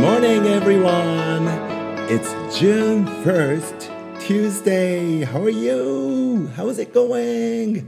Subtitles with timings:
[0.00, 1.46] Morning, everyone.
[2.08, 5.24] It's June 1st, Tuesday.
[5.24, 6.48] How are you?
[6.56, 7.84] How's it going?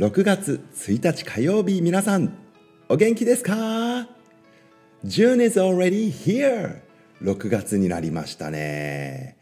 [0.00, 2.36] 6月1日火曜日、皆さん、
[2.88, 4.08] お元気ですか
[5.04, 6.80] ?June is already here.
[7.22, 9.36] 6月になりましたね。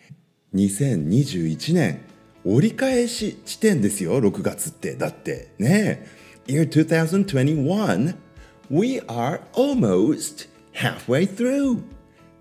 [0.55, 2.03] 2021年、
[2.45, 4.97] 折り返し地点ですよ、6月って。
[4.97, 6.07] だってね。
[6.47, 8.15] Year 2021,
[8.71, 11.83] we are almost halfway through.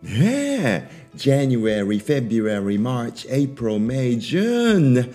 [0.04, 1.02] ねえ。
[1.16, 5.12] January, February, March, April, May, June.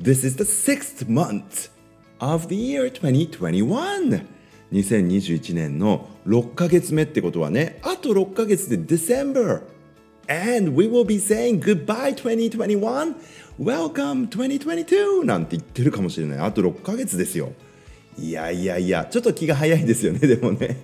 [0.00, 1.70] This is the sixth month
[2.20, 4.26] of the year 2021.
[4.72, 9.62] 2021年の6ヶ月目ってことはね、あと6ヶ月で December。
[10.28, 13.14] And we will be saying goodbye 2021,
[13.58, 16.38] welcome 2022なんて言ってるかもしれない。
[16.38, 17.52] あと6ヶ月ですよ。
[18.18, 20.76] いやいやいや、ちょっと気が早いですよね、でもね。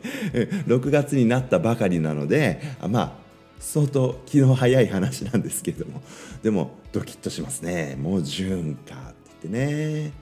[0.66, 3.23] 6月になったばかりなので、まあ、
[3.64, 6.02] 相当気の早い話なんですけれども、
[6.42, 7.96] でもドキッとしますね。
[7.98, 9.72] もうジューンかって言って
[10.06, 10.12] ね。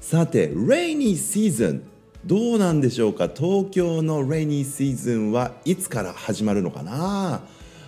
[0.00, 1.82] さて、レイニーシーズン。
[2.24, 3.28] どうなんでしょうか？
[3.28, 7.42] 東京のレイニーシーズンはいつから始まるのかな？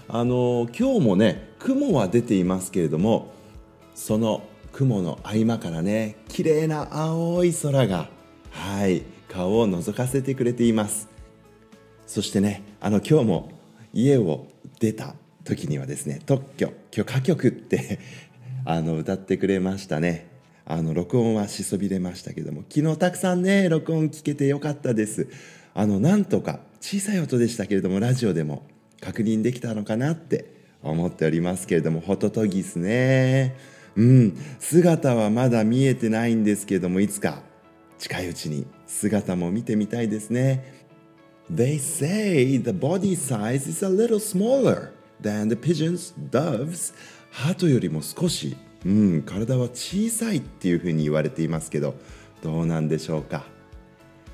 [0.08, 3.32] あの今日もね雲は出ていますけれども
[3.94, 8.08] その雲の合間からね綺麗な青い空が
[8.50, 11.08] はい顔を覗かせてくれています
[12.06, 13.50] そしてねあの今日も
[13.96, 14.46] 家を
[14.78, 17.98] 出た時にはですね特許許可局って
[18.66, 20.26] あの歌ってくれましたね。
[20.68, 25.28] あの録音はしそびれましたけども昨日たくさんね録音聞けてよかったです。
[25.74, 28.66] あのなんとか小さい音でしたけれどもラジオでも
[29.00, 30.46] 確認できたのかなって
[30.82, 33.54] 思っておりますけれどもホトトギスね。
[33.94, 34.36] うん。
[34.58, 37.42] 姿はまだ見えてないんですけれどもいつか
[37.98, 40.75] 近いうちに姿も見てみたいですね。
[41.50, 46.92] They say the body size is a little smaller than the pigeons, doves.
[47.30, 51.94] 鳩よりも少し、うん、体は小さいっていうふうに言われていますけど
[52.42, 53.44] どうなんでしょうか。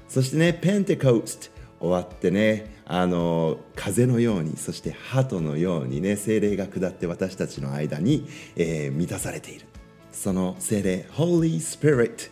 [0.08, 1.50] そしてねペンテコースト
[1.80, 9.66] 終わってねあの風のようにそして鳩のようにね精霊が下って私たちの間に、えー、満たされている。
[10.12, 12.30] その精霊 Holy Spirit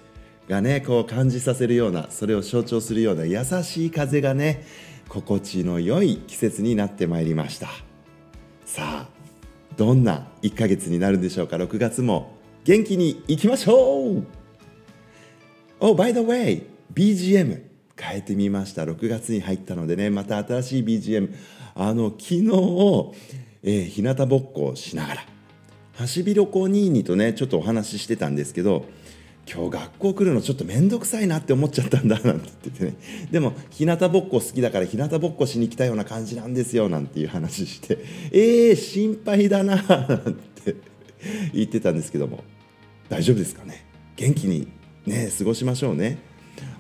[0.51, 4.67] がねこう感じさせるようなそれを象徴するような優しい風がね
[5.09, 7.69] 心地の良い季節になってまいりました。
[8.67, 9.09] さあ
[9.77, 14.25] どんな1ヶ月になるんでしょうか？6月も元気にいきましょう
[15.81, 17.63] ！Oh, by the way, BGM
[17.97, 18.85] 変えてみました。
[18.85, 21.33] 6月に入ったのでねまた新しい BGM
[21.75, 22.43] あの昨日、
[23.63, 25.27] えー、日向ぼっこをしながら。
[25.95, 28.87] ハシビロコニーニとねちょっとお話ししてたんですけど
[29.53, 32.95] 今日学校来るのちょっと面倒くさいなって思っちゃったんだなんて言ってね。
[33.33, 37.99] でも日向ぼっこ好きだから日向ぼっこしに来たような感じなんですよなんていう話して。
[38.31, 40.35] えー、心配だななん
[40.65, 40.77] て
[41.53, 42.45] 言ってたんですけども。
[43.09, 43.85] 大丈夫ですかね？
[44.15, 44.69] 元気に
[45.05, 46.19] ね過ごしましょうね。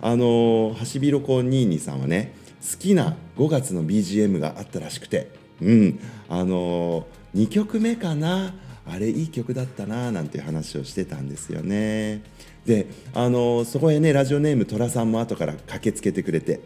[0.01, 5.33] あのハシビロコニーニさんはね好きな5月の BGM があったらしくて。
[5.61, 5.99] うん。
[6.29, 8.55] あの2曲目かな？
[8.87, 12.23] あれいい曲だったななんていう話をしてたんですよね。
[12.71, 16.61] であのそこへねラジオネームトラさんも後から駆けつけてくれて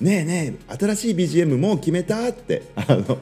[0.00, 3.18] ねえねえ新しい BGM もう決めたってあの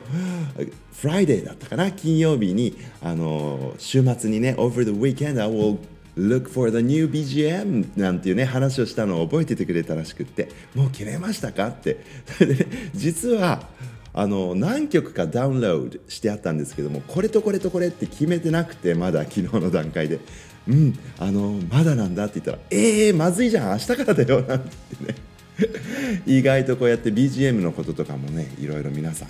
[0.95, 5.79] Friday だったかな金曜日にあの週末にね Over the weekend I will
[6.19, 12.05] Look for the new BGM なんていうね話をしたのを覚えててくれたらしくってもう決めましたかって。
[12.41, 13.63] で、実は
[14.13, 20.19] あの何曲かダウンロードしてあったんですけどもこれとこれとこれって決めてなくてまだ昨日の段階で。
[20.69, 24.69] うんあのまだなんだって言ったらえー、まずいじゃん明日からだよなんて
[25.07, 25.15] ね。
[26.27, 29.29] 意外とこうやって BGM のこととかもねいろいろ皆さん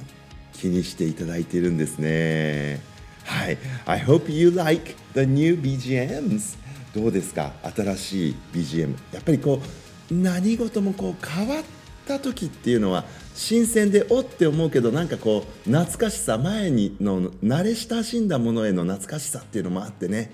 [0.52, 2.80] 気にしていただいているんですね。
[3.24, 3.56] はい。
[3.86, 6.56] I hope you like the new BGMs
[6.94, 7.52] どうですか？
[7.74, 9.62] 新しい BGM やっぱりこ
[10.10, 11.62] う何事もこう変わっ
[12.06, 13.04] た時っていうのは
[13.34, 20.32] 新鮮でおって思うけどなんかこう懐かしさ前にの慣れ親しんだものへの懐かしさっていうのもあってね。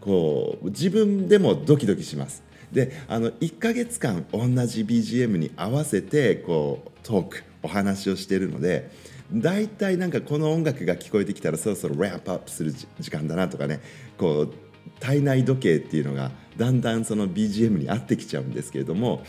[0.00, 2.42] こう自分でもドキドキします。
[2.72, 8.90] であの1ヶ月間同じ BGM に合わせてこうトークお話をしてるので
[9.32, 13.80] 大体なんかこの音楽が聞こえてきたらそろそろラップアップする時間だなとかね
[14.16, 14.54] こう
[15.00, 19.22] 体内時計っていうのがだんだんその BGM に合ってきちゃうんですけれども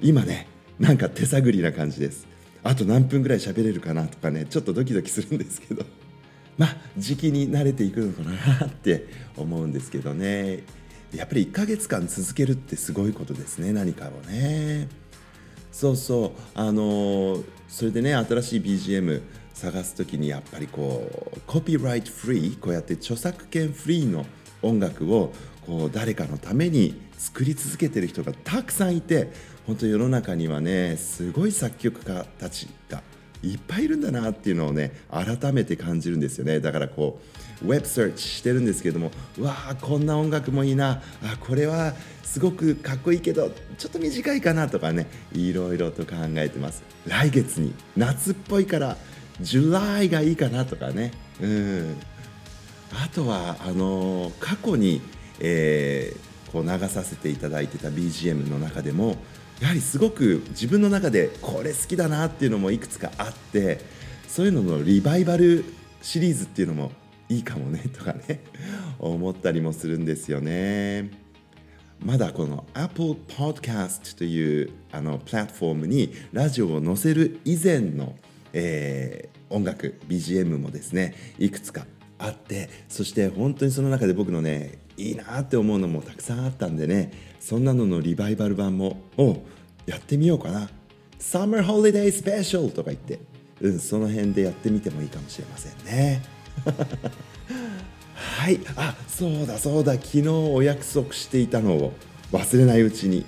[0.00, 0.46] 今ね
[0.78, 2.26] なんか手探りな感じです。
[2.62, 5.84] あと何分ぐらい喋れるかなとかねちょっとドキドキするんですけど。
[6.58, 9.06] まあ時期に慣れていくのかなって
[9.36, 10.62] 思うんですけどね。
[11.14, 14.88] やっぱり1ヶ月間続けるってすごいことですね何かをね。
[15.70, 16.30] そうそう。
[16.54, 19.22] あのそれでね新しい BGM
[19.54, 24.26] 探す時にやっぱりこうコピーライトフリーこうやって著作権フリーの
[24.62, 25.32] 音楽を
[25.66, 29.30] こう誰かのために作り続けてる人がたくさんいて
[29.66, 33.02] 本当世の中にはねすごい作曲家たちが
[33.52, 36.60] いっぱいいるんだなっていうのをね改めて感じるんですよね。
[36.60, 37.20] だからこ
[37.62, 41.02] うウェブサーチしてるんですけどもわあこんな音楽もいいな。
[41.22, 46.82] あこれはすごくかっこいいけどちょっと短いかなとかねいろいろと考えてます。
[47.06, 48.96] 来月に夏っぽいから
[49.40, 51.12] ジュライがいいかなとかね。
[51.40, 51.96] うん。
[52.92, 55.00] あとはあの過去に、
[55.40, 59.16] えー、こう流させていただいてた BGM の中でも
[59.60, 63.80] やはりすごく自分の中でこれ好きだなっていうのもいくつかあって
[64.28, 65.64] そういうののリバイバル
[66.02, 66.92] シリーズっていうのも
[67.28, 68.40] いいかもねとかね
[68.98, 71.10] 思ったりもするんですよね。
[72.00, 78.14] まだこの Apple Podcast というあのプラットフォームにラジオを載せる以前の、
[78.52, 81.86] えー、音楽 BGM もですねいくつか
[82.18, 87.12] あってそして本当にその中で僕のねいいなって思うのもたくさんあったんでね。
[87.40, 89.42] そんなののリバイバル版もお
[89.86, 90.68] やってみようかな。
[91.18, 93.20] Summer Holiday Special とか言って。
[93.60, 96.22] うんその辺でやってみてもいいかもしれませんね。
[98.14, 98.60] はい。
[98.76, 99.94] あそうだそうだ。
[99.94, 101.92] 昨日お約束していたのを。
[102.32, 103.24] 忘れないうちに。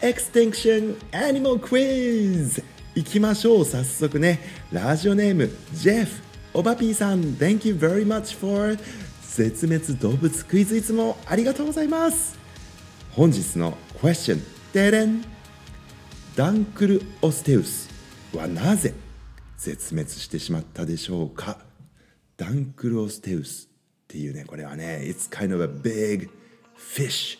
[0.00, 2.62] Extinction Animal Quiz
[2.94, 4.40] 行きましょう早速ね。
[4.70, 6.22] ラジオネームジェフ
[6.52, 8.78] おばぴーさん Thank you very much for
[9.34, 12.38] 絶滅動物クイズいつもありがとうございます。
[13.10, 14.40] 本日の Question
[14.72, 15.24] デレン。
[16.36, 17.88] ダンクルオステウス
[18.32, 18.94] はなぜ
[19.56, 21.58] 絶滅してしまったでしょうか？
[22.36, 26.30] ダンクルオステウスっていうねこれはね It's kind of a big
[26.78, 27.38] fish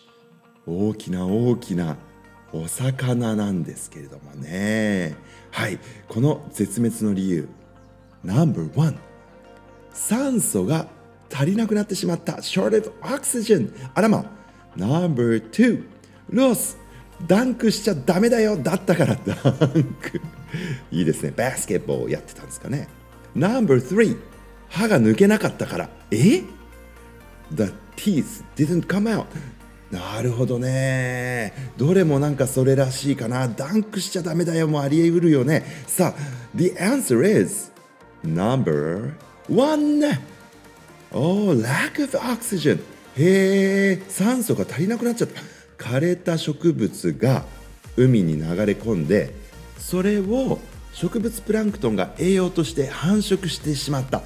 [0.66, 1.96] 大きな大きな
[2.52, 5.14] お魚なんですけれどもね。
[5.52, 5.78] はい。
[6.08, 7.48] この絶滅の理由。
[8.24, 8.96] No.1
[9.92, 10.88] 酸素が
[11.34, 12.34] 足りなくなってしまった。
[12.34, 13.72] Short of oxygen.
[13.92, 14.24] あらま
[14.76, 15.84] No.2
[16.30, 16.78] ロス
[17.26, 18.56] ダンクしちゃダメだよ。
[18.56, 19.16] だったから。
[19.16, 20.20] ダンク。
[20.92, 21.32] いいですね。
[21.36, 22.88] バスケットボールやってたんですかね。
[23.34, 24.16] No.3
[24.68, 25.88] 歯が抜けなかったから。
[26.10, 26.42] え
[27.52, 29.26] ？The teeth didn't come out.
[29.90, 31.52] なるほどね。
[31.76, 33.48] どれもなんかそれらしいかな。
[33.48, 34.66] ダンクしちゃダメだよ。
[34.66, 35.64] もありえうるよね。
[35.86, 36.20] さあ
[36.56, 37.72] The answer is
[38.24, 39.14] number
[39.48, 40.33] one.
[41.16, 42.80] Oh lack of oxygen
[43.16, 45.40] へえ酸素が足りなくなっちゃった。
[45.78, 47.44] 枯れた植物が
[47.96, 49.32] 海に流れ込んで
[49.78, 50.58] それを
[50.92, 54.22] 植物プランクトンが栄養として繁殖してしまった。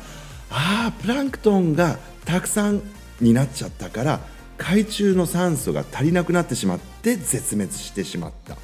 [0.51, 2.81] あープランクトンがたくさん
[3.21, 4.21] になっちゃったから
[4.57, 8.57] 海中の酸素が足りなくなってしまって絶滅してしまった。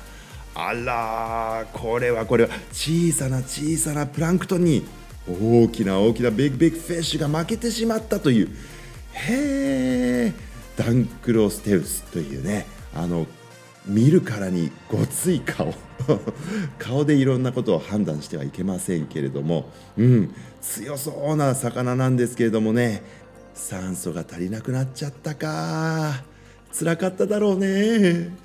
[0.55, 4.87] あらこれはこれは小さな小さなプランクトンに
[5.29, 8.49] 大きな大きなビッグビッグフィッシュが負けてしまったという
[9.13, 10.33] へえ
[10.77, 13.27] ダンクロステウスというねあの
[13.87, 15.75] 見るからにごつい顔
[16.79, 23.03] 顔でいろんなことを判断してはいけませんけれども、うん、強そうな魚なんですけれどもね
[23.55, 26.25] 酸素が足りなくなっちゃったか
[26.77, 28.37] 辛かっただろうね。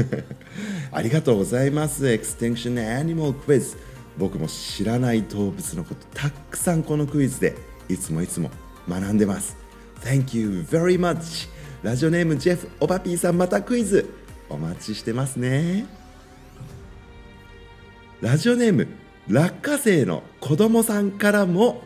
[0.90, 2.06] ありがとうございます。
[2.06, 3.76] Extinction Animal Quiz
[4.18, 7.56] 僕も知らない動物のことたくさんこのクイズで
[7.88, 8.50] いつもいつも
[8.88, 9.56] 学んでます。
[10.02, 11.48] Thank you very much.
[11.82, 14.14] ラジオネームジェフオバピーさんまたクイズ
[14.48, 15.86] お待ちしてますね。
[18.20, 18.88] ラジオネーム
[19.28, 21.82] 落花生の子供さんからも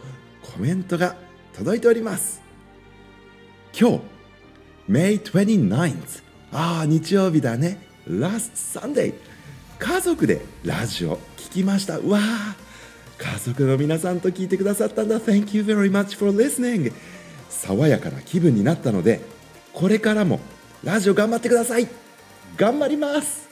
[0.54, 1.16] コメントが
[1.54, 2.42] 届いております。
[3.78, 4.00] 今日
[4.88, 7.86] May 29th ああ日曜日だね。
[8.08, 9.14] Last Sunday
[9.78, 11.98] 家族でラジオ聞きました。
[11.98, 12.56] うわあ
[13.18, 15.20] 家族の皆さんと聞いてくださったんだ。
[15.20, 16.92] Thank you very much for listening.
[17.48, 19.20] 爽やかな気分になったので
[19.72, 20.40] これからも
[20.84, 21.88] ラジオ頑張ってください。
[22.56, 23.48] 頑張ります。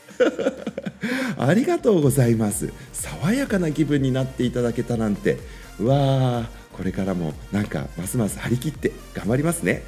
[1.39, 2.73] ありがとうございます。
[2.93, 5.39] 爽やかな気分になっていただけたなんて。
[5.81, 9.83] わあこれからもなんかますます張り切って頑張りますね、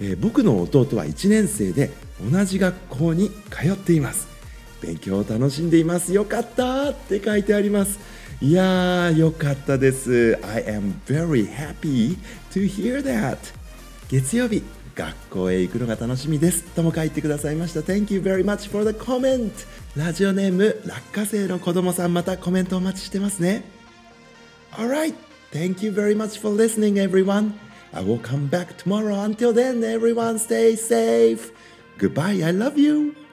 [0.00, 1.90] えー、僕の弟は1年生で
[2.30, 4.27] 同じ学校に通っています。
[4.80, 7.98] 勉強を楽しんでいますよかったって書いてあります
[8.40, 12.16] いやーよかったです I am very happy
[12.52, 13.38] to hear that
[14.08, 14.62] 月曜日
[14.94, 19.50] 学校へ行くのが楽しみですとも書いてくださいました Thank you very much for the comment
[19.96, 23.64] ラジオネーム落花生の子供さんまたコメントお待ちしてますね
[24.72, 25.14] Alright
[25.52, 27.52] Thank you very much for listening everyone
[27.92, 31.52] I will come back tomorrow until then everyone stay safe
[31.98, 33.27] Goodbye I love you